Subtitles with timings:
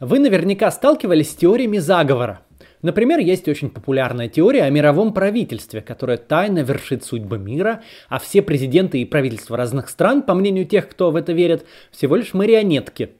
[0.00, 2.40] Вы наверняка сталкивались с теориями заговора.
[2.80, 8.40] Например, есть очень популярная теория о мировом правительстве, которое тайно вершит судьбы мира, а все
[8.40, 13.10] президенты и правительства разных стран, по мнению тех, кто в это верит, всего лишь марионетки.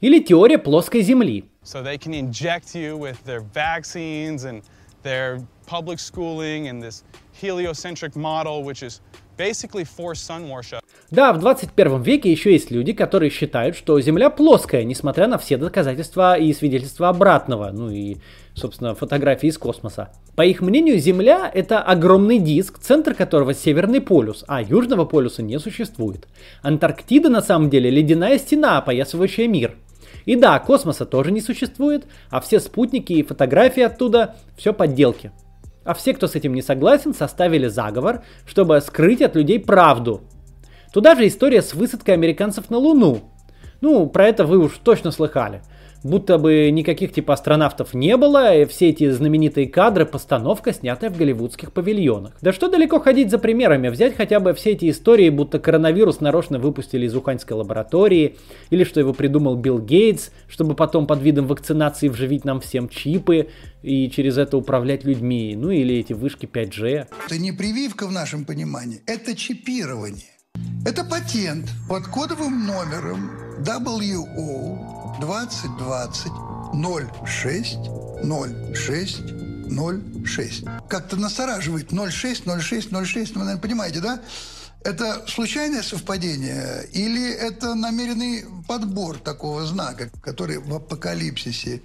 [0.00, 1.44] Или теория плоской земли.
[1.62, 4.62] So they can inject you with their vaccines and
[5.02, 7.04] their public schooling and this
[7.38, 9.02] heliocentric model, which is
[11.10, 15.56] Да, в 21 веке еще есть люди, которые считают, что Земля плоская, несмотря на все
[15.56, 18.16] доказательства и свидетельства обратного, ну и,
[18.54, 20.10] собственно, фотографии из космоса.
[20.36, 25.58] По их мнению, Земля— это огромный диск, центр которого Северный полюс, а Южного полюса не
[25.58, 26.26] существует.
[26.62, 29.76] Антарктида на самом деле ледяная стена, опоясывающая мир.
[30.24, 35.32] И да, космоса тоже не существует, а все спутники и фотографии оттуда— все подделки.
[35.84, 40.22] А все, кто с этим не согласен, составили заговор, чтобы скрыть от людей правду,
[40.94, 43.22] Туда же история с высадкой американцев на Луну.
[43.80, 45.60] Ну, про это вы уж точно слыхали.
[46.04, 51.16] Будто бы никаких типа астронавтов не было, и все эти знаменитые кадры, постановка, снятая в
[51.16, 52.36] голливудских павильонах.
[52.42, 56.58] Да что далеко ходить за примерами, взять хотя бы все эти истории, будто коронавирус нарочно
[56.58, 58.36] выпустили из уханьской лаборатории,
[58.68, 63.48] или что его придумал Билл Гейтс, чтобы потом под видом вакцинации вживить нам всем чипы
[63.82, 67.06] и через это управлять людьми, ну или эти вышки 5G.
[67.24, 70.26] Это не прививка в нашем понимании, это чипирование.
[70.86, 73.30] Это патент под кодовым номером
[73.60, 76.32] WO 2020
[77.24, 77.78] 06
[78.74, 79.22] 06
[80.26, 80.64] 06.
[80.88, 84.20] Как-то настораживает 06 06 06, вы, наверное, понимаете, да?
[84.82, 91.80] Это случайное совпадение или это намеренный подбор такого знака, который в апокалипсисе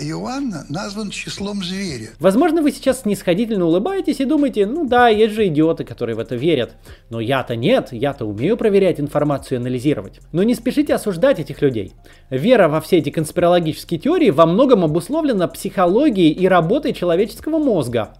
[0.00, 2.08] Иоанна назван числом зверя.
[2.20, 6.36] Возможно, вы сейчас снисходительно улыбаетесь и думаете, ну да, есть же идиоты, которые в это
[6.36, 6.72] верят.
[7.10, 10.20] Но я-то нет, я-то умею проверять информацию и анализировать.
[10.32, 11.92] Но не спешите осуждать этих людей.
[12.30, 18.14] Вера во все эти конспирологические теории во многом обусловлена психологией и работой человеческого мозга.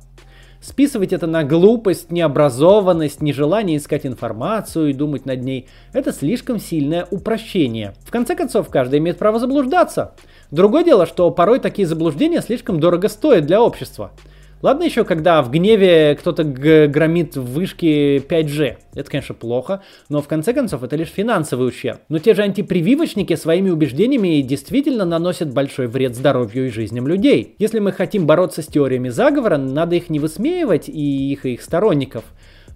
[0.61, 7.07] Списывать это на глупость, необразованность, нежелание искать информацию и думать над ней– это слишком сильное
[7.13, 7.95] упрощение.
[8.05, 10.15] В конце концов, каждый имеет право заблуждаться.
[10.51, 14.13] Другое дело, что порой такие заблуждения слишком дорого стоят для общества.
[14.61, 18.77] Ладно еще, когда в гневе кто-то громит в вышке 5G.
[18.95, 22.01] Это, конечно, плохо, но в конце концов это лишь финансовый ущерб.
[22.09, 27.55] Но те же антипрививочники своими убеждениями действительно наносят большой вред здоровью и жизням людей.
[27.59, 31.63] Если мы хотим бороться с теориями заговора, надо их не высмеивать и их и их
[31.63, 32.25] сторонников,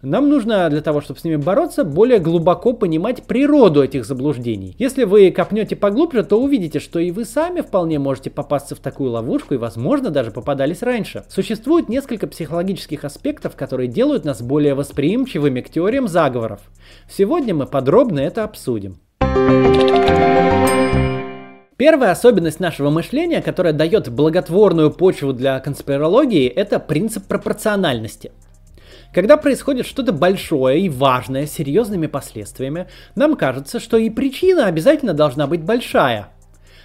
[0.03, 4.75] нам нужно для того, чтобы с ними бороться, более глубоко понимать природу этих заблуждений.
[4.77, 9.13] Если вы копнете поглубже, то увидите, что и вы сами вполне можете попасться в такую
[9.13, 11.23] ловушку и, возможно, даже попадались раньше.
[11.29, 16.63] Существует несколько психологических аспектов, которые делают нас более восприимчивыми к теориям заговоров.
[17.09, 18.97] Сегодня мы подробно это обсудим.
[21.77, 28.33] Первая особенность нашего мышления, которая дает благотворную почву для конспирологии, это принцип пропорциональности–
[29.13, 35.15] когда происходит что-то большое и важное с серьезными последствиями, нам кажется, что и причина обязательно
[35.15, 36.29] должна быть большая.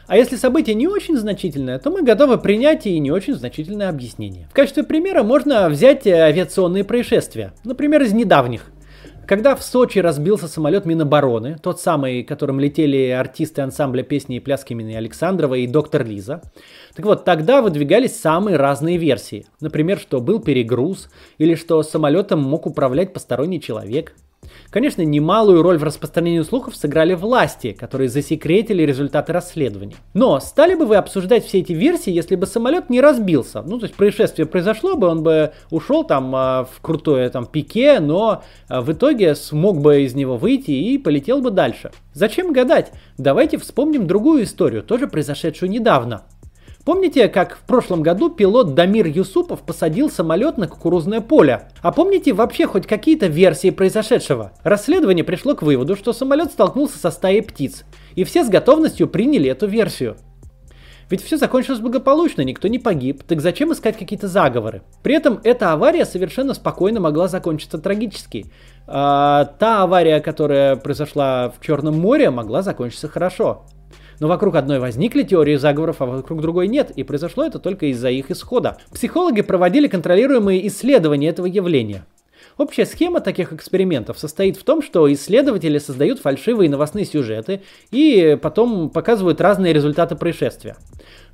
[0.08, 4.48] А если событие не очень значительное, то мы готовы принять и не очень значительное объяснение.
[4.50, 8.72] В качестве примера можно взять авиационные происшествия, например, из недавних.
[9.28, 14.72] Когда в Сочи разбился самолет Минобороны, тот самый, которым летели артисты ансамбля песни и пляски
[14.72, 16.42] имени Александрова и доктор Лиза,
[16.96, 19.46] так вот, тогда выдвигались самые разные версии.
[19.60, 24.16] Например, что был перегруз, или что самолетом мог управлять посторонний человек–
[24.70, 29.96] Конечно, немалую роль в распространении слухов сыграли власти, которые засекретили результаты расследования.
[30.14, 33.62] Но стали бы вы обсуждать все эти версии, если бы самолет не разбился?
[33.62, 38.00] Ну, то есть происшествие произошло бы, он бы ушел там а, в крутое там пике,
[38.00, 41.92] но а, в итоге смог бы из него выйти и полетел бы дальше.
[42.14, 42.92] Зачем гадать?
[43.18, 46.24] Давайте вспомним другую историю, тоже произошедшую недавно.
[46.88, 51.68] Помните, как в прошлом году пилот Дамир Юсупов посадил самолет на кукурузное поле?
[51.82, 54.54] А помните вообще хоть какие-то версии произошедшего?
[54.64, 57.84] Расследование пришло к выводу, что самолет столкнулся со стаей птиц,
[58.16, 60.16] и все с готовностью приняли эту версию.
[61.10, 64.82] Ведь все закончилось благополучно, никто не погиб, так зачем искать какие-то заговоры?
[65.04, 68.46] При этом эта авария совершенно спокойно могла закончиться трагически.
[68.88, 73.66] А, та авария, которая произошла в Черном море, могла закончиться хорошо.
[74.20, 78.10] Но вокруг одной возникли теории заговоров, а вокруг другой нет, и произошло это только из-за
[78.10, 78.78] их исхода.
[78.92, 82.06] Психологи проводили контролируемые исследования этого явления.
[82.58, 87.62] Общая схема таких экспериментов состоит в том, что исследователи создают фальшивые новостные сюжеты
[87.92, 90.76] и потом показывают разные результаты происшествия.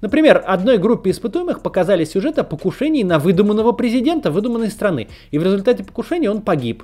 [0.02, 5.44] Например, одной группе испытуемых показали сюжет о покушении на выдуманного президента выдуманной страны, и в
[5.44, 6.84] результате покушения он погиб.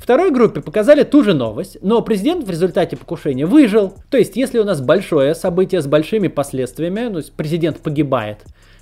[0.00, 3.92] Второй группе показали ту же новость, но президент в результате покушения выжил.
[4.08, 8.38] То есть, если у нас большое событие с большими последствиями, есть президент погибает,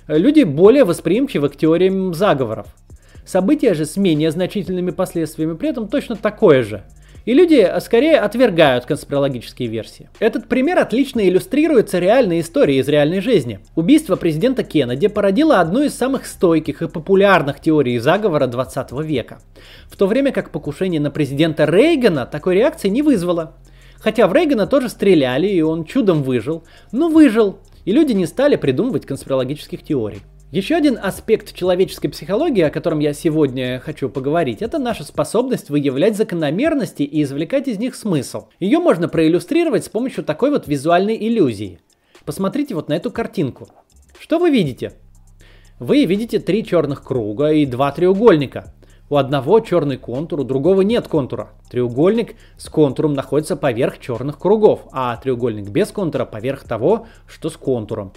[0.07, 2.67] люди более восприимчивы к теориям заговоров.
[3.25, 6.83] Событие же с менее значительными последствиями при этом точно такое же–
[7.29, 10.09] и люди скорее отвергают конспирологические версии.
[10.17, 13.59] Этот пример отлично иллюстрируется реальной историей из реальной жизни.
[13.75, 19.37] Убийство президента Кеннеди породило одну из самых стойких и популярных теорий заговора 20 века.
[19.91, 23.53] В то время как покушение на президента Рейгана такой реакции не вызвало.
[23.99, 26.63] Хотя в Рейгана тоже стреляли, и он чудом выжил.
[26.91, 30.23] Но выжил, и люди не стали придумывать конспирологических теорий.
[30.51, 36.17] Еще один аспект человеческой психологии, о котором я сегодня хочу поговорить, это наша способность выявлять
[36.17, 38.47] закономерности и извлекать из них смысл.
[38.59, 41.81] Ее можно проиллюстрировать с помощью такой вот визуальной иллюзии.
[42.25, 43.67] Посмотрите вот на эту картинку.
[44.19, 44.93] Что вы видите?
[45.77, 48.73] Вы видите три черных круга и два треугольника.
[49.07, 51.49] У одного черный контур, у другого нет контура.
[51.69, 57.55] Треугольник с контуром находится поверх черных кругов, а треугольник без контура поверх того, что с
[57.55, 58.13] контуром.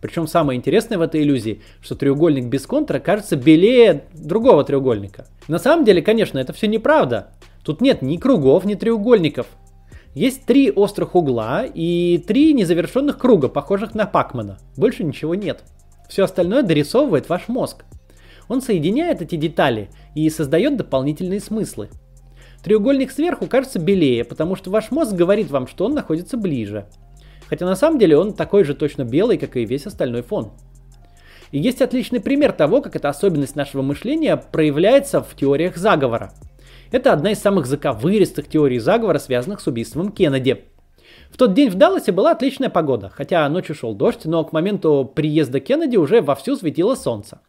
[0.00, 5.26] Причем самое интересное в этой иллюзии, что треугольник без контура кажется белее другого треугольника.
[5.48, 7.32] На самом деле, конечно, это все неправда.
[7.64, 9.46] Тут нет ни кругов, ни треугольников.
[10.14, 14.58] Есть три острых угла и три незавершенных круга, похожих на Пакмана.
[14.76, 15.62] Больше ничего нет.
[16.08, 17.84] Все остальное дорисовывает ваш мозг.
[18.48, 21.90] Он соединяет эти детали и создает дополнительные смыслы.
[22.62, 26.86] Треугольник сверху кажется белее, потому что ваш мозг говорит вам, что он находится ближе.
[27.48, 30.52] Хотя на самом деле он такой же точно белый, как и весь остальной фон.
[31.52, 36.32] И есть отличный пример того, как эта особенность нашего мышления проявляется в теориях заговора.
[36.90, 40.64] Это одна из самых заковыристых теорий заговора, связанных с убийством Кеннеди.
[41.30, 45.10] В тот день в Далласе была отличная погода, хотя ночью шел дождь, но к моменту
[45.12, 47.40] приезда Кеннеди уже вовсю светило солнце.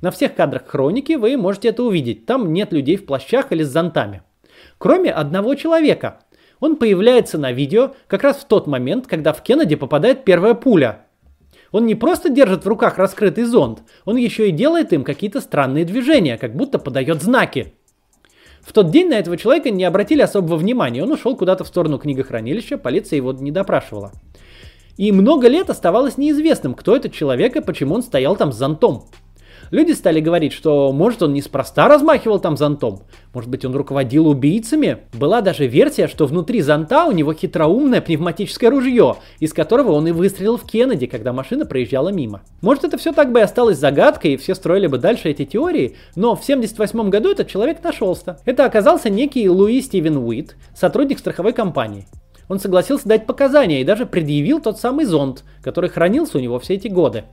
[0.00, 3.68] На всех кадрах хроники вы можете это увидеть, там нет людей в плащах или с
[3.68, 4.22] зонтами.
[4.78, 6.20] Кроме одного человека,
[6.60, 11.06] он появляется на видео как раз в тот момент, когда в Кеннеди попадает первая пуля.
[11.72, 15.84] Он не просто держит в руках раскрытый зонд, он еще и делает им какие-то странные
[15.84, 17.74] движения, как будто подает знаки.
[18.62, 21.98] В тот день на этого человека не обратили особого внимания, он ушел куда-то в сторону
[21.98, 24.12] книгохранилища, полиция его не допрашивала.
[24.96, 29.04] И много лет оставалось неизвестным, кто этот человек и почему он стоял там с зонтом.
[29.70, 33.02] Люди стали говорить, что может он неспроста размахивал там зонтом,
[33.34, 34.98] может быть он руководил убийцами.
[35.12, 40.12] Была даже версия, что внутри зонта у него хитроумное пневматическое ружье, из которого он и
[40.12, 42.42] выстрелил в Кеннеди, когда машина проезжала мимо.
[42.62, 45.96] Может это все так бы и осталось загадкой, и все строили бы дальше эти теории,
[46.14, 48.38] но в 78 году этот человек нашелся.
[48.44, 52.06] Это оказался некий Луи Стивен Уит, сотрудник страховой компании.
[52.48, 56.74] Он согласился дать показания и даже предъявил тот самый зонт, который хранился у него все
[56.74, 57.24] эти годы.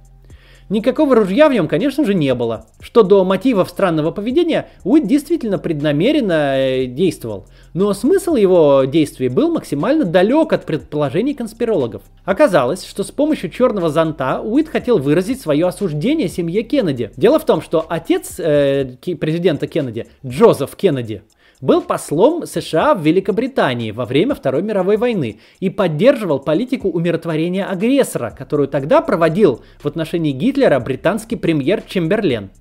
[0.70, 2.66] Никакого ружья в нем, конечно же, не было.
[2.80, 7.48] Что до мотивов странного поведения, Уит действительно преднамеренно э, действовал.
[7.74, 12.04] Но смысл его действий был максимально далек от предположений конспирологов.
[12.26, 17.12] Оказалось, что с помощью черного зонта Уит хотел выразить свое осуждение семье Кеннеди.
[17.18, 21.24] Дело в том, что отец э, президента Кеннеди, Джозеф Кеннеди,
[21.64, 28.36] был послом США в Великобритании во время Второй мировой войны и поддерживал политику умиротворения агрессора,
[28.38, 32.52] которую тогда проводил в отношении Гитлера британский премьер Чемберлен.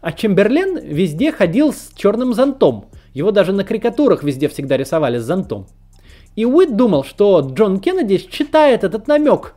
[0.00, 2.86] А Чемберлен везде ходил с черным зонтом.
[3.14, 5.68] Его даже на карикатурах везде всегда рисовали с зонтом.
[6.34, 9.54] И Уит думал, что Джон Кеннеди считает этот намек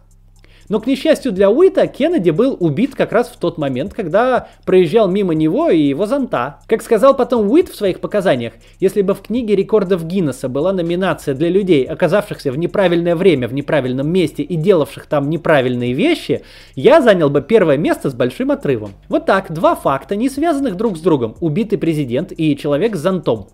[0.69, 5.09] но, к несчастью для Уита, Кеннеди был убит как раз в тот момент, когда проезжал
[5.09, 6.59] мимо него и его зонта.
[6.67, 11.33] Как сказал потом Уит в своих показаниях, если бы в книге рекордов Гиннесса была номинация
[11.33, 16.43] для людей, оказавшихся в неправильное время в неправильном месте и делавших там неправильные вещи,
[16.75, 18.91] я занял бы первое место с большим отрывом.
[19.09, 21.35] Вот так, два факта, не связанных друг с другом.
[21.39, 23.47] Убитый президент и человек с зонтом.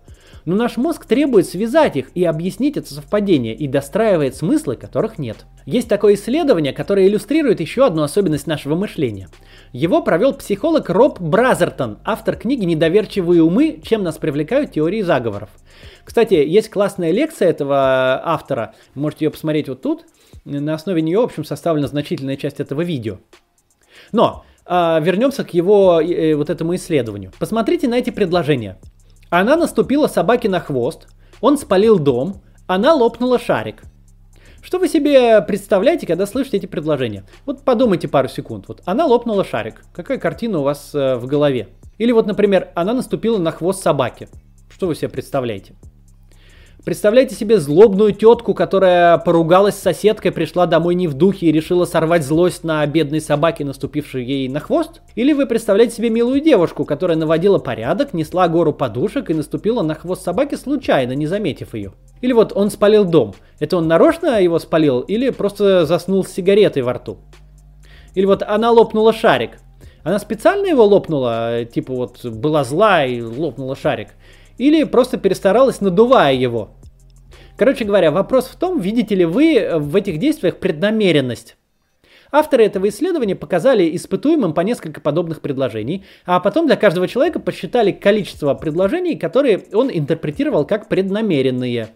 [0.46, 5.44] Но наш мозг требует связать их и объяснить это совпадение и достраивает смыслы, которых нет.
[5.66, 9.28] Есть такое исследование, которое иллюстрирует еще одну особенность нашего мышления.
[9.72, 13.80] Его провел психолог Роб Бразертон, автор книги «Недоверчивые умы.
[13.82, 15.50] Чем нас привлекают теории заговоров».
[16.04, 20.06] Кстати, есть классная лекция этого автора, можете ее посмотреть вот тут.
[20.44, 23.18] На основе нее, в общем, составлена значительная часть этого видео.
[24.12, 27.32] Но а, вернемся к его э, вот этому исследованию.
[27.40, 28.78] Посмотрите на эти предложения.
[29.30, 31.08] Она наступила собаке на хвост,
[31.40, 33.82] он спалил дом, она лопнула шарик.
[34.62, 37.24] Что вы себе представляете, когда слышите эти предложения?
[37.44, 38.66] Вот подумайте пару секунд.
[38.66, 39.84] Вот она лопнула шарик.
[39.92, 41.68] Какая картина у вас э, в голове?
[41.98, 44.28] Или вот, например, она наступила на хвост собаки.
[44.68, 45.74] Что вы себе представляете?
[46.86, 51.84] Представляете себе злобную тетку, которая поругалась с соседкой, пришла домой не в духе и решила
[51.84, 55.00] сорвать злость на бедной собаке, наступившей ей на хвост?
[55.16, 59.96] Или вы представляете себе милую девушку, которая наводила порядок, несла гору подушек и наступила на
[59.96, 61.92] хвост собаки случайно, не заметив ее?
[62.20, 63.34] Или вот он спалил дом.
[63.58, 67.18] Это он нарочно его спалил или просто заснул с сигаретой во рту?
[68.14, 69.58] Или вот она лопнула шарик.
[70.04, 74.10] Она специально его лопнула, типа вот была зла и лопнула шарик.
[74.58, 76.70] Или просто перестаралась, надувая его.
[77.56, 81.56] Короче говоря, вопрос в том, видите ли вы в этих действиях преднамеренность.
[82.32, 87.92] Авторы этого исследования показали испытуемым по несколько подобных предложений, а потом для каждого человека посчитали
[87.92, 91.88] количество предложений, которые он интерпретировал как преднамеренные.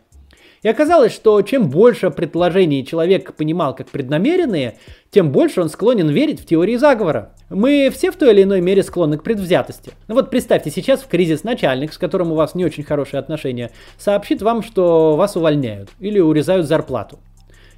[0.62, 4.76] И оказалось, что чем больше предложений человек понимал как преднамеренные,
[5.10, 7.32] тем больше он склонен верить в теории заговора.
[7.48, 9.92] Мы все в той или иной мере склонны к предвзятости.
[10.06, 13.70] Ну вот представьте, сейчас в кризис начальник, с которым у вас не очень хорошие отношения,
[13.98, 17.18] сообщит вам, что вас увольняют или урезают зарплату.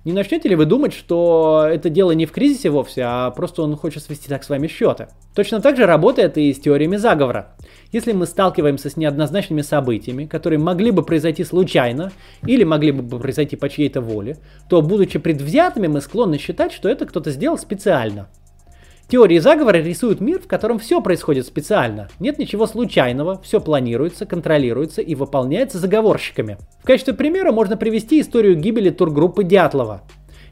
[0.04, 3.76] Не начнете ли вы думать, что это дело не в кризисе вовсе, а просто он
[3.76, 5.06] хочет свести так с вами счеты?
[5.32, 7.54] Точно так же работает и с теориями заговора.
[7.92, 12.10] Если мы сталкиваемся с неоднозначными событиями, которые могли бы произойти случайно
[12.44, 17.06] или могли бы произойти по чьей-то воле, то, будучи предвзятыми, мы склонны считать, что это
[17.06, 18.28] кто-то сделал специально–
[19.12, 22.08] Теории заговора рисуют мир, в котором все происходит специально.
[22.18, 26.56] Нет ничего случайного, все планируется, контролируется и выполняется заговорщиками.
[26.82, 30.00] В качестве примера можно привести историю гибели тургруппы Дятлова.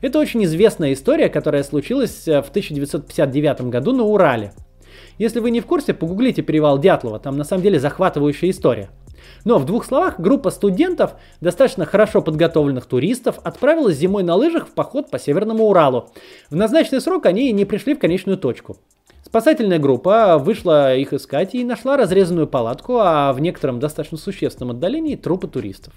[0.02, 4.52] Это очень известная история, которая случилась э, в 1959 году на Урале.
[5.16, 8.90] Если вы не в курсе, погуглите перевал Дятлова, там на самом деле захватывающая история.
[9.44, 14.72] Но в двух словах, группа студентов, достаточно хорошо подготовленных туристов, отправилась зимой на лыжах в
[14.72, 16.10] поход по Северному Уралу.
[16.50, 18.76] В назначенный срок они не пришли в конечную точку.
[19.24, 25.14] Спасательная группа вышла их искать и нашла разрезанную палатку, а в некотором достаточно существенном отдалении
[25.14, 25.94] трупы туристов.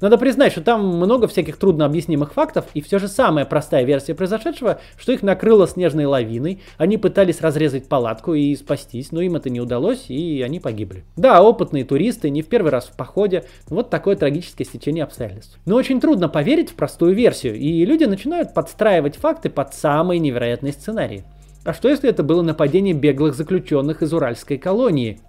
[0.00, 4.14] Надо признать, что там много всяких трудно объяснимых фактов, и все же самая простая версия
[4.14, 9.50] произошедшего, что их накрыло снежной лавиной, они пытались разрезать палатку и спастись, но им это
[9.50, 11.04] не удалось, и они погибли.
[11.16, 15.58] Да, опытные туристы, не в первый раз в походе, вот такое трагическое стечение обстоятельств.
[15.66, 20.72] Но очень трудно поверить в простую версию, и люди начинают подстраивать факты под самые невероятные
[20.72, 21.24] сценарии.
[21.64, 25.20] А что если это было нападение беглых заключенных из уральской колонии?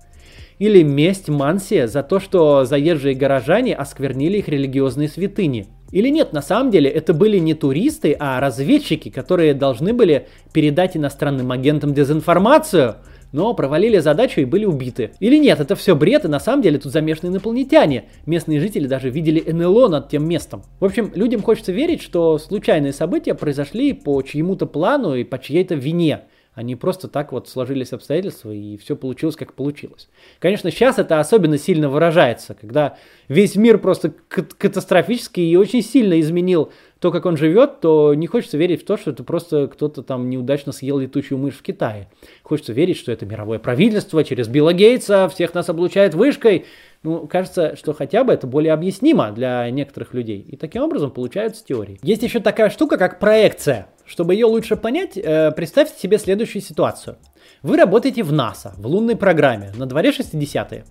[0.61, 5.65] Или месть Мансия за то, что заезжие горожане осквернили их религиозные святыни.
[5.91, 10.95] Или нет, на самом деле это были не туристы, а разведчики, которые должны были передать
[10.95, 12.97] иностранным агентам дезинформацию,
[13.31, 15.13] но провалили задачу и были убиты.
[15.19, 18.03] Или нет, это все бред, и на самом деле тут замешаны инопланетяне.
[18.27, 20.61] Местные жители даже видели НЛО над тем местом.
[20.79, 25.73] В общем, людям хочется верить, что случайные события произошли по чьему-то плану и по чьей-то
[25.73, 26.21] вине.
[26.53, 30.09] Они просто так вот сложились обстоятельства, и все получилось, как получилось.
[30.39, 32.97] Конечно, сейчас это особенно сильно выражается, когда
[33.29, 38.57] весь мир просто катастрофически и очень сильно изменил то, как он живет, то не хочется
[38.57, 42.09] верить в то, что это просто кто-то там неудачно съел летучую мышь в Китае.
[42.43, 46.65] Хочется верить, что это мировое правительство через Билла Гейтса всех нас облучает вышкой.
[47.03, 50.39] Ну, кажется, что хотя бы это более объяснимо для некоторых людей.
[50.39, 51.99] И таким образом получаются теории.
[52.03, 53.87] Есть еще такая штука, как проекция.
[54.05, 57.17] Чтобы ее лучше понять, э, представьте себе следующую ситуацию.
[57.63, 60.85] Вы работаете в НАСА, в лунной программе, на дворе 60-е.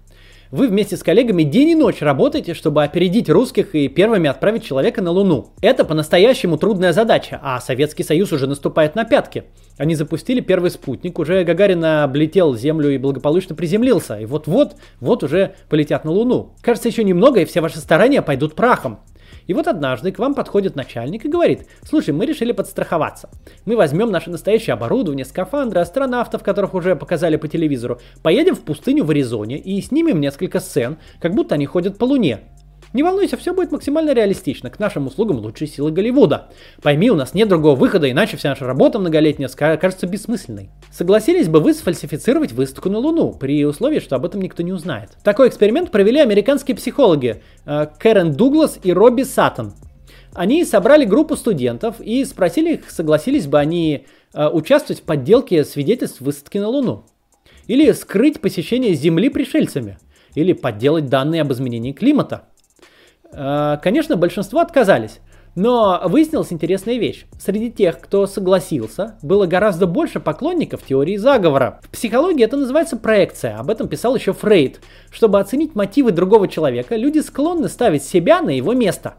[0.50, 5.00] Вы вместе с коллегами день и ночь работаете, чтобы опередить русских и первыми отправить человека
[5.00, 5.50] на Луну.
[5.62, 9.44] Это по-настоящему трудная задача, а Советский Союз уже наступает на пятки.
[9.78, 14.18] Они запустили первый спутник, уже Гагарин облетел Землю и благополучно приземлился.
[14.18, 16.56] И вот-вот, вот уже полетят на Луну.
[16.62, 18.98] Кажется, еще немного, и все ваши старания пойдут прахом.
[19.50, 23.28] И вот однажды к вам подходит начальник и говорит, слушай, мы решили подстраховаться.
[23.64, 29.02] Мы возьмем наше настоящее оборудование, скафандры, астронавтов, которых уже показали по телевизору, поедем в пустыню
[29.02, 32.42] в Аризоне и снимем несколько сцен, как будто они ходят по Луне.
[32.92, 34.68] Не волнуйся, все будет максимально реалистично.
[34.68, 36.48] К нашим услугам лучшие силы Голливуда.
[36.82, 40.70] Пойми, у нас нет другого выхода, иначе вся наша работа многолетняя кажется бессмысленной.
[40.90, 45.10] Согласились бы вы сфальсифицировать выставку на Луну, при условии, что об этом никто не узнает?
[45.22, 49.74] Такой эксперимент провели американские психологи э, Кэрен Дуглас и Робби Саттон.
[50.34, 56.20] Они собрали группу студентов и спросили их, согласились бы они э, участвовать в подделке свидетельств
[56.20, 57.04] высадки на Луну.
[57.68, 59.98] Или скрыть посещение Земли пришельцами.
[60.34, 62.48] Или подделать данные об изменении климата.
[63.32, 65.20] Э, конечно, большинство отказались.
[65.56, 67.26] Но выяснилась интересная вещь.
[67.38, 71.80] Среди тех, кто согласился, было гораздо больше поклонников теории заговора.
[71.82, 74.80] В психологии это называется проекция, об этом писал еще Фрейд.
[75.10, 79.14] Чтобы оценить мотивы другого человека, люди склонны ставить себя на его место.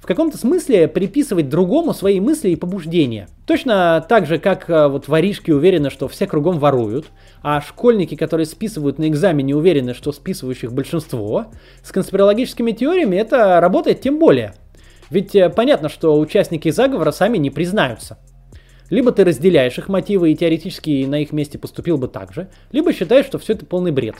[0.00, 3.28] В каком-то смысле приписывать другому свои мысли и побуждения.
[3.46, 7.08] Точно так же, как э, вот воришки уверены, что все кругом воруют,
[7.42, 11.46] а школьники, которые списывают на экзамене, уверены, что списывающих большинство,
[11.82, 14.54] с конспирологическими теориями это работает тем более.
[15.10, 18.18] Ведь э, понятно, что участники заговора сами не признаются.
[18.88, 22.92] Либо ты разделяешь их мотивы и теоретически на их месте поступил бы так же, либо
[22.92, 24.16] считаешь, что все это полный бред.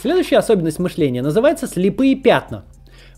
[0.00, 2.64] Следующая особенность мышления называется слепые пятна.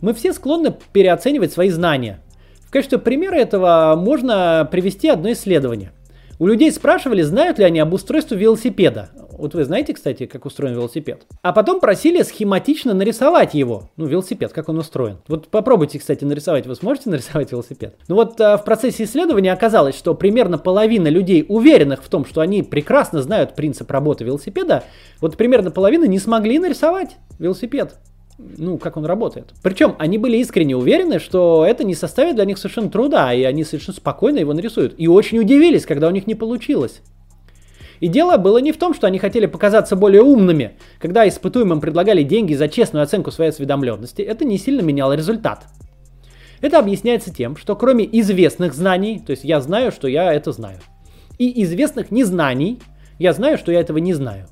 [0.01, 2.21] Мы все склонны переоценивать свои знания.
[2.61, 5.93] В качестве примера этого можно привести одно исследование.
[6.39, 9.11] У людей спрашивали, знают ли они об устройстве велосипеда.
[9.37, 11.23] Вот вы знаете, кстати, как устроен велосипед.
[11.43, 13.91] А потом просили схематично нарисовать его.
[13.97, 15.19] Ну, велосипед, как он устроен.
[15.27, 16.67] Вот попробуйте, кстати, нарисовать.
[16.67, 17.97] Вы сможете нарисовать велосипед?
[18.07, 22.41] Ну вот а, в процессе исследования оказалось, что примерно половина людей, уверенных в том, что
[22.41, 24.85] они прекрасно знают принцип работы велосипеда,
[25.21, 27.97] вот примерно половина не смогли нарисовать велосипед
[28.39, 29.53] ну, как он работает.
[29.63, 33.65] Причем они были искренне уверены, что это не составит для них совершенно труда, и они
[33.65, 34.95] совершенно спокойно его нарисуют.
[34.97, 37.03] И очень удивились, когда у них не получилось.
[38.01, 40.77] И дело было не в том, что они хотели показаться более умными.
[41.01, 45.67] Когда испытуемым предлагали деньги за честную оценку своей осведомленности, это не сильно меняло результат.
[46.61, 50.79] Это объясняется тем, что кроме известных знаний, то есть я знаю, что я это знаю,
[51.39, 52.81] и известных незнаний,
[53.19, 54.47] я знаю, что я этого не знаю,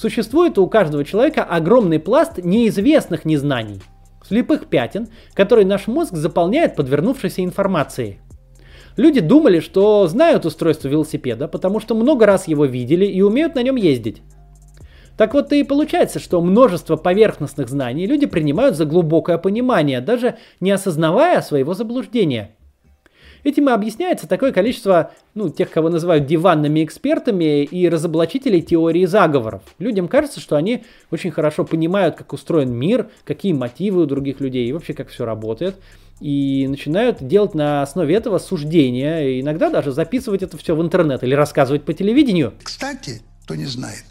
[0.00, 3.82] Существует у каждого человека огромный пласт неизвестных незнаний,
[4.24, 8.20] слепых пятен, которые наш мозг заполняет подвернувшейся информацией.
[8.96, 13.62] Люди думали, что знают устройство велосипеда, потому что много раз его видели и умеют на
[13.64, 14.22] нем ездить.
[15.16, 20.70] Так вот и получается, что множество поверхностных знаний люди принимают за глубокое понимание, даже не
[20.70, 22.54] осознавая своего заблуждения–
[23.44, 29.62] Этим и объясняется такое количество, ну, тех, кого называют диванными экспертами и разоблачителей теории заговоров.
[29.78, 34.68] Людям кажется, что они очень хорошо понимают, как устроен мир, какие мотивы у других людей
[34.68, 35.76] и вообще как все работает.
[36.20, 41.34] И начинают делать на основе этого суждения, иногда даже записывать это все в интернет или
[41.34, 42.54] рассказывать по телевидению.
[42.62, 44.04] Кстати, кто не знает,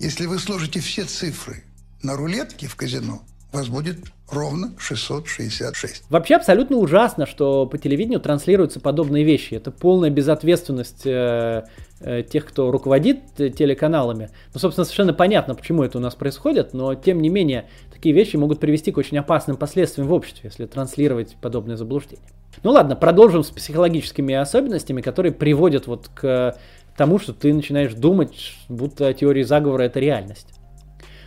[0.00, 1.62] если вы сложите все цифры
[2.02, 3.22] на рулетке в казино,
[3.54, 3.98] вас будет
[4.30, 6.04] ровно 666.
[6.10, 9.54] Вообще абсолютно ужасно, что по телевидению транслируются подобные вещи.
[9.54, 11.64] Это полная безответственность э,
[12.00, 14.30] э, тех, кто руководит телеканалами.
[14.52, 18.36] Ну, собственно, совершенно понятно, почему это у нас происходит, но тем не менее такие вещи
[18.36, 22.28] могут привести к очень опасным последствиям в обществе, если транслировать подобные заблуждения.
[22.62, 26.56] Ну ладно, продолжим с психологическими особенностями, которые приводят вот к
[26.96, 30.48] тому, что ты начинаешь думать, будто теория заговора это реальность.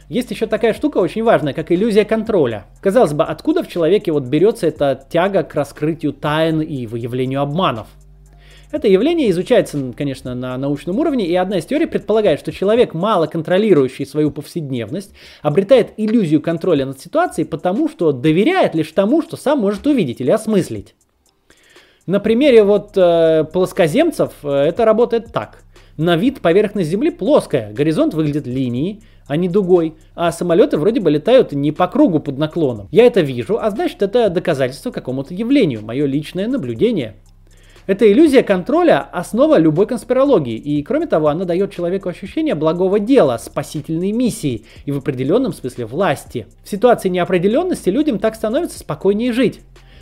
[0.09, 2.65] Есть еще такая штука очень важная, как иллюзия контроля.
[2.81, 7.87] Казалось бы, откуда в человеке вот берется эта тяга к раскрытию тайн и выявлению обманов?
[8.71, 13.27] Это явление изучается, конечно, на научном уровне, и одна из теорий предполагает, что человек, мало
[13.27, 19.59] контролирующий свою повседневность, обретает иллюзию контроля над ситуацией, потому что доверяет лишь тому, что сам
[19.59, 20.95] может увидеть или осмыслить.
[22.05, 25.63] На примере вот э, плоскоземцев э, это работает так.
[25.97, 29.95] На вид поверхность Земли плоская, горизонт выглядит линией, а не дугой.
[30.15, 32.87] А самолеты вроде бы летают не по кругу под наклоном.
[32.91, 37.15] Я это вижу, а значит это доказательство какому-то явлению, мое личное наблюдение.
[37.87, 43.37] Эта иллюзия контроля– основа любой конспирологии, и кроме того, она дает человеку ощущение благого дела,
[43.37, 46.47] спасительной миссии и в определенном смысле власти.
[46.65, 49.61] В ситуации неопределенности людям так становится спокойнее жить.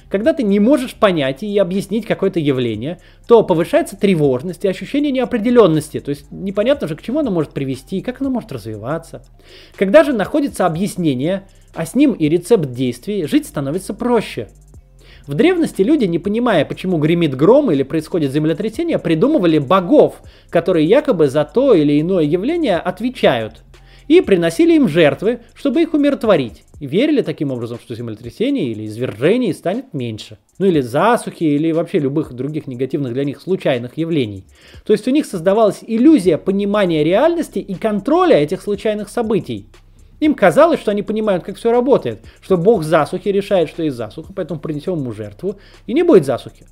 [0.09, 5.99] Когда ты не можешь понять и объяснить какое-то явление, то повышается тревожность и ощущение неопределенности.
[5.99, 9.23] То есть непонятно же, к чему оно может привести, как оно может развиваться.
[9.75, 14.49] Когда же находится объяснение, а с ним и рецепт действий, жить становится проще.
[15.27, 21.29] В древности люди, не понимая, почему гремит гром или происходит землетрясение, придумывали богов, которые якобы
[21.29, 23.64] за то или иное явление отвечают
[24.07, 26.63] и приносили им жертвы, чтобы их умиротворить.
[26.79, 30.37] И верили таким образом, что землетрясений или извержений станет меньше.
[30.57, 34.45] Ну или засухи, или вообще любых других негативных для них случайных явлений.
[34.85, 39.67] То есть у них создавалась иллюзия понимания реальности и контроля этих случайных событий.
[40.19, 44.33] Им казалось, что они понимают, как все работает, что бог засухи решает, что есть засуха,
[44.33, 46.65] поэтому принесем ему жертву, и не будет засухи.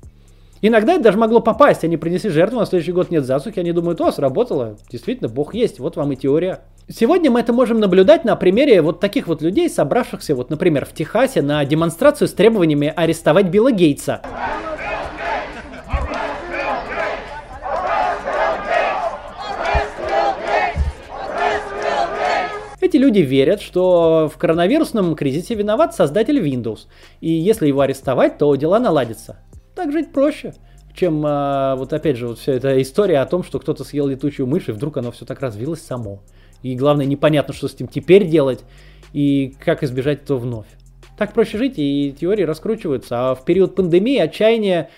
[0.66, 4.00] Иногда это даже могло попасть, они принесли жертву, на следующий год нет засухи, они думают,
[4.00, 6.60] о, сработало, действительно, Бог есть, вот вам и теория.
[6.88, 10.94] Сегодня мы это можем наблюдать на примере вот таких вот людей, собравшихся, вот, например, в
[10.94, 14.22] Техасе на демонстрацию с требованиями арестовать Билла Гейтса.
[22.80, 26.86] Эти люди верят, что в коронавирусном кризисе виноват создатель Windows,
[27.20, 29.36] и если его арестовать, то дела наладятся
[29.74, 30.54] так жить проще
[30.94, 34.46] чем а, вот опять же вот вся эта история о том, что кто-то съел летучую
[34.46, 36.22] мышь и вдруг оно все так развилось само.
[36.62, 38.64] И главное непонятно, что с этим теперь делать
[39.12, 40.66] и как избежать этого вновь.
[41.18, 43.30] Так проще жить, и теории раскручиваются.
[43.30, 44.88] А в период пандемии отчаяние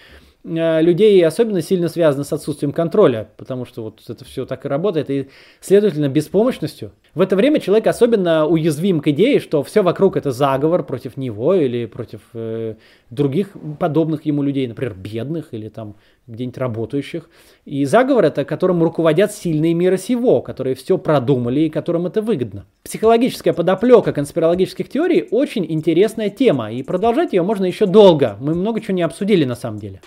[0.46, 4.68] Э, людей особенно сильно связано с отсутствием контроля, потому что вот это все так и
[4.68, 5.28] работает, и,
[5.60, 6.92] следовательно, беспомощностью.
[7.16, 11.54] В это время человек особенно уязвим к идее, что все вокруг это заговор против него
[11.54, 12.74] или против э,
[13.08, 15.96] других подобных ему людей, например, бедных или там
[16.26, 17.30] где-нибудь работающих.
[17.64, 22.66] И заговор это, которым руководят сильные мира сего, которые все продумали и которым это выгодно.
[22.82, 28.36] Психологическая подоплека конспирологических теорий очень интересная тема, и продолжать ее можно еще долго.
[28.40, 30.00] Мы много чего не обсудили на самом деле.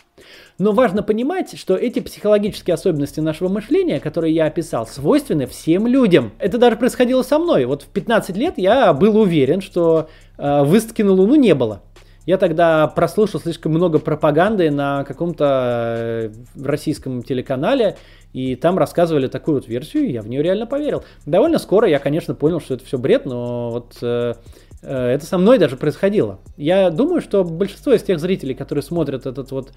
[0.58, 6.34] Но важно понимать, что эти психологические особенности нашего мышления, которые я описал, свойственны всем людям.
[6.38, 7.63] Это даже происходило со мной.
[7.63, 11.82] Вот в 15 лет я был уверен, что э, выставки на Луну не было.
[12.25, 17.97] Я тогда прослушал слишком много пропаганды на каком-то э, российском телеканале,
[18.34, 21.03] и там рассказывали такую вот версию, и я в нее реально поверил.
[21.25, 24.36] Довольно скоро я, конечно, понял, что это все бред, но вот э,
[24.82, 26.39] э, это со мной даже происходило.
[26.58, 29.71] Я думаю, что большинство из тех зрителей, которые смотрят этот вот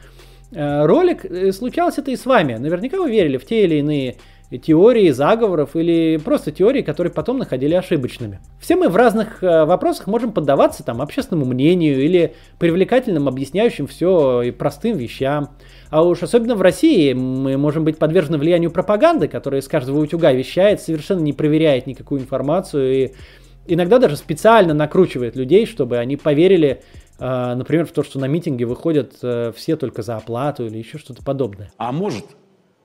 [0.51, 2.55] э, ролик, э, случалось это и с вами.
[2.55, 4.17] Наверняка вы верили в те или иные
[4.59, 8.41] теории заговоров или просто теории, которые потом находили ошибочными.
[8.61, 14.43] Все мы в разных э, вопросах можем поддаваться там общественному мнению или привлекательным объясняющим все
[14.43, 15.51] и простым вещам.
[15.91, 20.33] А уж особенно в России мы можем быть подвержены влиянию пропаганды, которая из каждого утюга
[20.33, 23.13] вещает, совершенно не проверяет никакую информацию и
[23.67, 26.83] иногда даже специально накручивает людей, чтобы они поверили,
[27.19, 30.99] э, например, в то, что на митинге выходят э, все только за оплату или еще
[30.99, 31.73] что-то подобное.
[31.77, 32.25] А может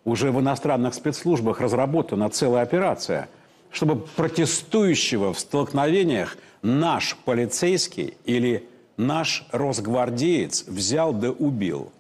[0.08, 3.28] уже в иностранных спецслужбах разработана целая операция,
[3.72, 8.64] чтобы протестующего в столкновениях наш полицейский или
[8.96, 11.92] наш росгвардеец взял да убил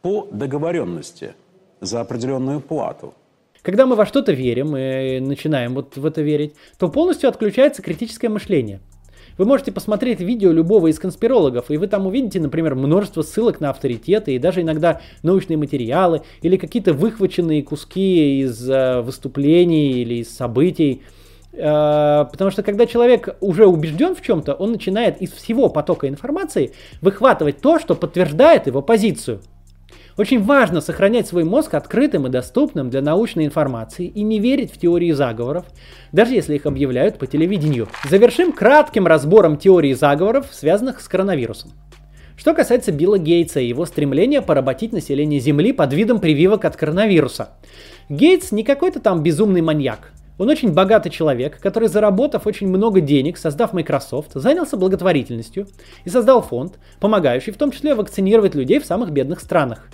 [0.00, 1.34] по договоренности
[1.82, 3.12] за определенную плату.
[3.60, 8.30] Когда мы во что-то верим и начинаем вот в это верить, то полностью отключается критическое
[8.30, 8.80] мышление–
[9.38, 13.70] вы можете посмотреть видео любого из конспирологов, и вы там увидите, например, множество ссылок на
[13.70, 20.34] авторитеты и даже иногда научные материалы или какие-то выхваченные куски из э, выступлений или из
[20.34, 21.02] событий.
[21.52, 26.72] Э, потому что когда человек уже убежден в чем-то, он начинает из всего потока информации
[27.00, 29.40] выхватывать то, что подтверждает его позицию.
[30.16, 34.78] Очень важно сохранять свой мозг открытым и доступным для научной информации и не верить в
[34.78, 35.66] теории заговоров,
[36.12, 37.88] даже если их объявляют по телевидению.
[38.08, 41.72] Завершим кратким разбором теории заговоров, связанных с коронавирусом.
[42.36, 47.50] Что касается Билла Гейтса и его стремления поработить население Земли под видом прививок от коронавируса.
[48.08, 50.12] Гейтс не какой-то там безумный маньяк.
[50.40, 55.66] Он очень богатый человек, который, заработав очень много денег, создав Microsoft, занялся благотворительностью
[56.06, 59.88] и создал фонд, помогающий в том числе вакцинировать людей в самых бедных странах.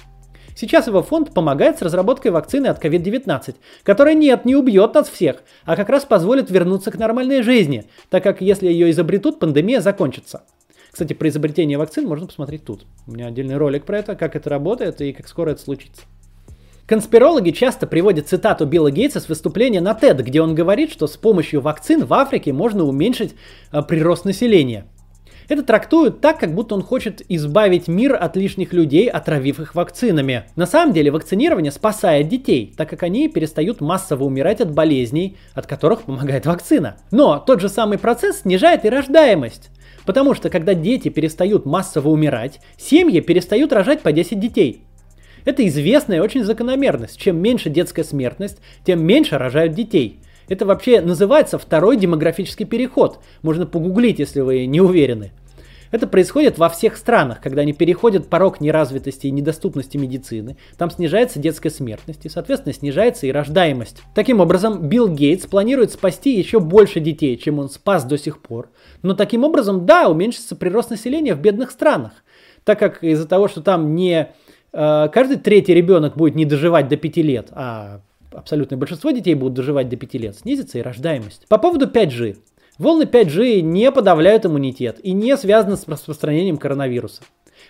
[0.54, 5.42] Сейчас его фонд помогает с разработкой вакцины от COVID-19, которая нет, не убьет нас всех,
[5.64, 10.44] а как раз позволит вернуться к нормальной жизни, так как если ее изобретут, пандемия закончится.
[10.92, 12.87] Кстати, про изобретение вакцин можно посмотреть тут.
[13.09, 16.02] У меня отдельный ролик про это, как это работает и как скоро это случится.
[16.87, 21.16] Конспирологи часто приводят цитату Билла Гейтса с выступления на TED, где он говорит, что с
[21.16, 23.35] помощью вакцин в Африке можно уменьшить
[23.72, 24.87] э, прирост населения.
[25.49, 30.44] Это трактуют так, как будто он хочет избавить мир от лишних людей, отравив их вакцинами.
[30.55, 35.66] На самом деле вакцинирование спасает детей, так как они перестают массово умирать от болезней, от
[35.66, 36.99] которых помогает вакцина.
[37.11, 39.70] Но тот же самый процесс снижает и рождаемость.
[40.05, 44.83] Потому что когда дети перестают массово умирать, семьи перестают рожать по 10 детей.
[45.46, 47.18] Это известная очень закономерность.
[47.18, 50.18] Чем меньше детская смертность, тем меньше рожают детей.
[50.48, 53.20] Это вообще называется второй демографический переход.
[53.42, 55.30] Можно погуглить, если вы не уверены.
[55.92, 60.56] Это происходит во всех странах, когда они переходят порог неразвитости и недоступности медицины.
[60.76, 64.02] Там снижается детская смертность и, соответственно, снижается и рождаемость.
[64.16, 68.68] Таким образом, Билл Гейтс планирует спасти еще больше детей, чем он спас до сих пор.
[69.02, 72.12] Но таким образом, да, уменьшится прирост населения в бедных странах.
[72.64, 74.32] Так как из-за того, что там не
[74.76, 78.00] каждый третий ребенок будет не доживать до 5 лет, а
[78.32, 81.46] абсолютное большинство детей будут доживать до 5 лет, снизится и рождаемость.
[81.48, 82.36] По поводу 5G.
[82.78, 87.22] Волны 5G не подавляют иммунитет и не связаны с распространением коронавируса.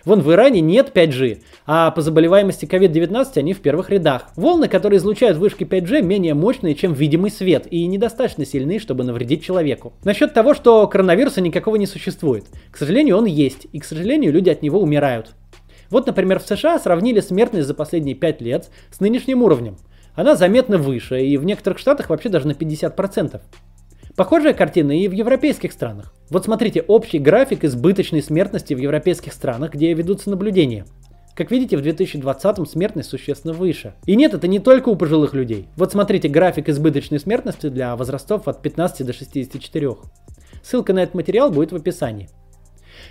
[0.03, 4.29] Вон в Иране нет 5G, а по заболеваемости COVID-19 они в первых рядах.
[4.35, 9.43] Волны, которые излучают вышки 5G, менее мощные, чем видимый свет, и недостаточно сильны, чтобы навредить
[9.43, 9.93] человеку.
[10.03, 12.45] Насчет того, что коронавируса никакого не существует.
[12.69, 15.35] К сожалению, он есть, и, к сожалению, люди от него умирают.
[15.89, 19.77] Вот, например, в США сравнили смертность за последние 5 лет с нынешним уровнем.
[20.15, 23.39] Она заметно выше, и в некоторых штатах вообще даже на 50%.
[24.15, 26.11] Похожая картина и в европейских странах.
[26.31, 30.85] Вот смотрите, общий график избыточной смертности в европейских странах, где ведутся наблюдения.
[31.35, 33.93] Как видите, в 2020-м смертность существенно выше.
[34.07, 35.67] И нет, это не только у пожилых людей.
[35.75, 39.97] Вот смотрите график избыточной смертности для возрастов от 15 до 64.
[40.63, 42.27] Ссылка на этот материал будет в описании.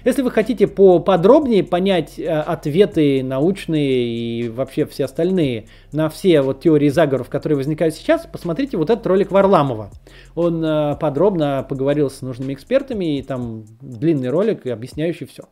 [0.05, 6.61] Если вы хотите поподробнее понять э, ответы научные и вообще все остальные на все вот
[6.61, 9.91] теории заговоров, которые возникают сейчас, посмотрите вот этот ролик Варламова.
[10.35, 15.45] Он э, подробно поговорил с нужными экспертами, и там длинный ролик, объясняющий все.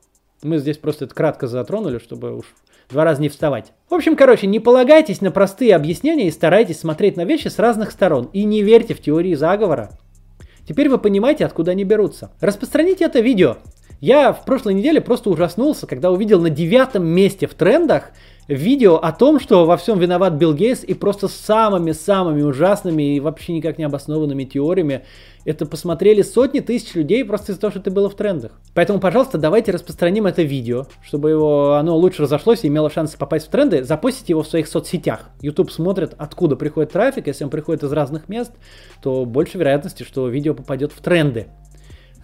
[0.43, 2.55] Мы здесь просто это кратко затронули, чтобы уж
[2.91, 3.73] два раза не вставать.
[3.89, 7.91] В общем, короче, не полагайтесь на простые объяснения и старайтесь смотреть на вещи с разных
[7.91, 8.29] сторон.
[8.33, 9.99] И не верьте в теории заговора.
[10.67, 12.31] Теперь вы понимаете, откуда они берутся.
[12.41, 13.59] Распространите это видео.
[14.07, 18.11] Я в прошлой неделе просто ужаснулся, когда увидел на девятом месте в трендах
[18.49, 23.55] видео о том, что во всем виноват Билл Гейтс и просто самыми-самыми ужасными и вообще
[23.55, 25.05] никак не обоснованными теориями
[25.47, 28.53] это посмотрели сотни тысяч людей просто из-за того, что это было в трендах.
[28.75, 33.47] Поэтому, пожалуйста, давайте распространим это видео, чтобы его, оно лучше разошлось и имело шанс попасть
[33.47, 33.85] в тренды.
[33.85, 35.31] Запостите его в своих соцсетях.
[35.41, 37.27] YouTube смотрит, откуда приходит трафик.
[37.27, 38.53] Если он приходит из разных мест,
[39.03, 41.47] то больше вероятности, что видео попадет в тренды.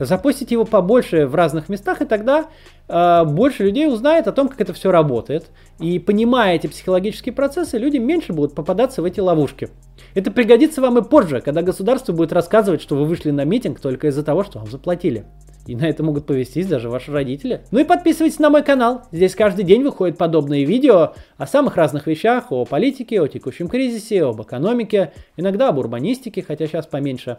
[0.01, 2.47] Запустите его побольше в разных местах, и тогда
[2.89, 5.51] э, больше людей узнает о том, как это все работает.
[5.79, 9.69] И понимая эти психологические процессы, люди меньше будут попадаться в эти ловушки.
[10.15, 14.09] Это пригодится вам и позже, когда государство будет рассказывать, что вы вышли на митинг только
[14.09, 15.27] из-за того, что вам заплатили.
[15.67, 17.61] И на это могут повестись даже ваши родители.
[17.71, 19.03] Ну и подписывайтесь на мой канал.
[19.13, 24.25] Здесь каждый день выходят подобные видео о самых разных вещах, о политике, о текущем кризисе,
[24.25, 27.39] об экономике, иногда об урбанистике, хотя сейчас поменьше.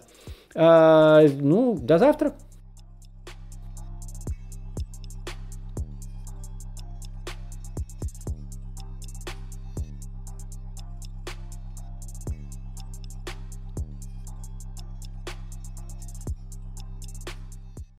[0.56, 2.34] А, ну, до завтра.